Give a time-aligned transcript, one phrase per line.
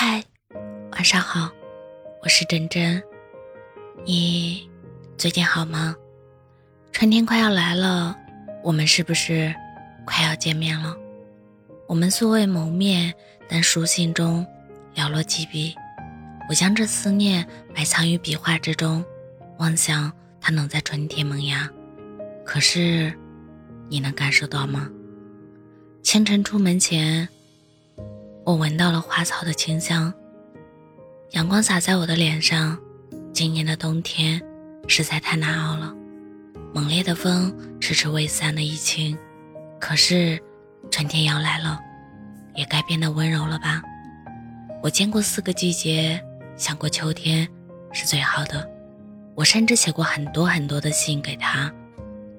[0.00, 0.22] 嗨，
[0.92, 1.50] 晚上好，
[2.22, 3.02] 我是真真。
[4.06, 4.70] 你
[5.16, 5.92] 最近好吗？
[6.92, 8.16] 春天快要来了，
[8.62, 9.52] 我们是不是
[10.06, 10.96] 快要见面了？
[11.88, 13.12] 我们素未谋面，
[13.48, 14.46] 但书信中
[14.94, 15.74] 寥落几笔。
[16.48, 17.44] 我将这思念
[17.74, 19.04] 埋藏于笔画之中，
[19.58, 21.68] 妄想它能在春天萌芽。
[22.44, 23.12] 可是，
[23.88, 24.88] 你能感受到吗？
[26.04, 27.28] 清晨出门前。
[28.48, 30.10] 我闻到了花草的清香，
[31.32, 32.78] 阳光洒在我的脸上。
[33.30, 34.42] 今年的冬天
[34.86, 35.94] 实在太难熬了，
[36.72, 39.18] 猛烈的风迟迟未散的疫情。
[39.78, 40.40] 可是
[40.90, 41.78] 春天要来了，
[42.54, 43.82] 也该变得温柔了吧？
[44.82, 46.18] 我见过四个季节，
[46.56, 47.46] 想过秋天
[47.92, 48.66] 是最好的。
[49.34, 51.70] 我甚至写过很多很多的信给他，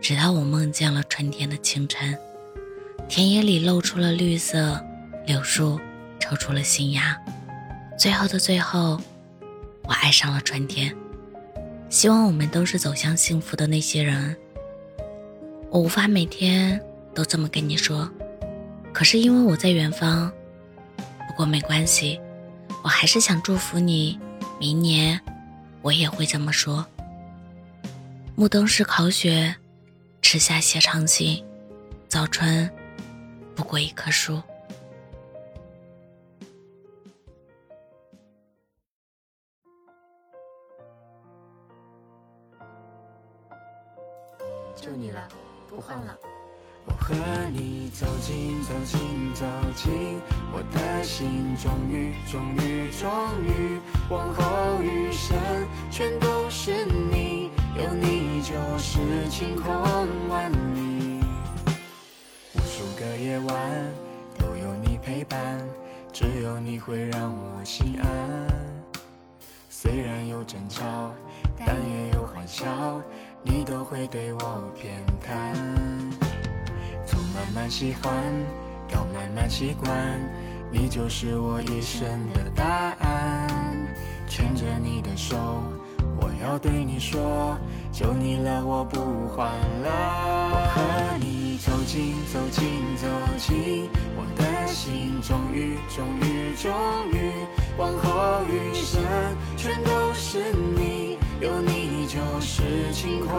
[0.00, 2.16] 直到我梦见了春天的清晨，
[3.08, 4.80] 田野里露出了绿色，
[5.26, 5.80] 柳树。
[6.28, 7.16] 抽出了新芽，
[7.96, 9.00] 最后的最后，
[9.84, 10.92] 我爱上了春天。
[11.88, 14.36] 希望我们都是走向幸福的那些人。
[15.70, 16.80] 我无法每天
[17.14, 18.10] 都这么跟你说，
[18.92, 20.32] 可是因为我在远方。
[21.28, 22.20] 不过没关系，
[22.82, 24.18] 我还是想祝福你。
[24.58, 25.20] 明年
[25.80, 26.84] 我也会这么说。
[28.34, 29.54] 暮冬是烤雪，
[30.22, 31.44] 迟夏写长信，
[32.08, 32.68] 早春
[33.54, 34.42] 不过一棵树。
[44.76, 45.26] 就你了，
[45.68, 46.16] 不换了。
[46.84, 47.14] 我和
[47.52, 50.20] 你走近走近走近，
[50.52, 53.10] 我的心终于终于终
[53.42, 55.36] 于，往后余生
[55.90, 59.74] 全都是你，有你就是晴空
[60.28, 61.20] 万里。
[62.54, 63.92] 无数个夜晚
[64.38, 65.58] 都有你陪伴，
[66.12, 68.08] 只有你会让我心安。
[69.68, 71.12] 虽然有争吵，
[71.64, 72.66] 但也有欢笑。
[73.42, 74.40] 你都会对我
[74.74, 75.54] 偏袒，
[77.06, 78.12] 从慢慢喜欢
[78.90, 79.88] 到慢慢习惯，
[80.72, 82.64] 你就是我一生的答
[83.00, 83.48] 案。
[84.28, 85.36] 牵着你的手，
[86.20, 87.56] 我要对你说，
[87.92, 90.50] 就你了，我不换了。
[90.50, 92.64] 我和你走近走近
[92.96, 93.06] 走
[93.38, 96.72] 近，我的心终于终于终
[97.12, 97.30] 于，
[97.78, 99.00] 往后余生
[99.56, 100.85] 全都是你，
[101.40, 101.86] 有你。
[102.06, 103.34] 就是晴空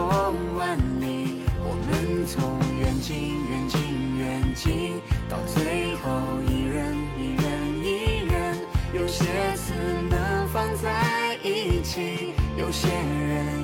[0.56, 3.80] 万里，我们从远近远近
[4.18, 6.10] 远近，到最后
[6.46, 7.44] 一人一人
[7.82, 7.86] 一
[8.28, 8.58] 人。
[8.92, 9.24] 有些
[9.56, 9.72] 词
[10.10, 13.57] 能放在一起，有些人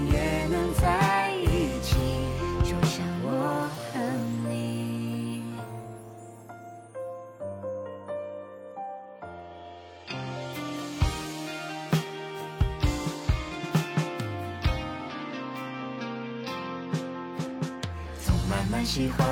[18.64, 19.26] 慢慢喜欢，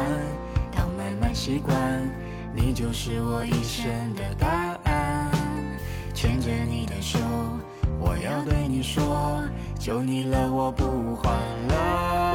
[0.76, 1.74] 到慢慢习惯，
[2.54, 4.46] 你就是我一生的答
[4.84, 5.30] 案。
[6.12, 7.18] 牵着你的手，
[7.98, 9.42] 我要对你说，
[9.78, 11.74] 就你了，我不换了。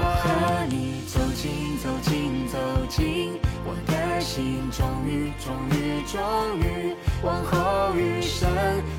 [0.02, 2.58] 我和你走近走近走
[2.90, 6.20] 近，我的心终于终于终
[6.60, 8.50] 于，往后余生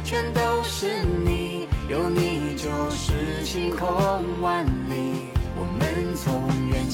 [0.04, 3.88] 全都是你，有你就是晴空
[4.40, 4.87] 万里。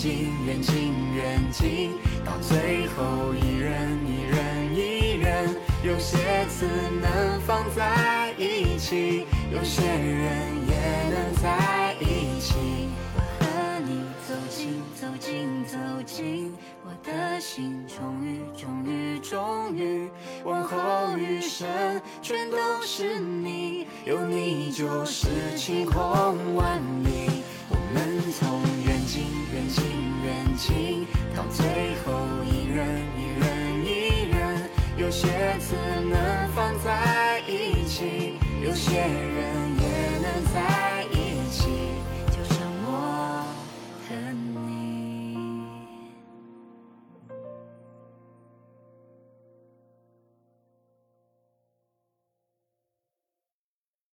[0.05, 1.93] 远近远近远近，
[2.27, 5.49] 到最后一人一人一人。
[5.83, 6.67] 有些词
[7.01, 10.31] 能放在一起，有些人
[10.69, 12.55] 也能在一起。
[13.17, 16.53] 我和你走近走近走近，
[16.85, 20.11] 我的心终于终于终于，
[20.45, 21.67] 往后余生
[22.21, 27.43] 全都是你，有你就是晴空万里。
[27.71, 28.61] 我们从
[35.75, 35.95] 只。
[36.05, 39.34] 能放在一起，有些。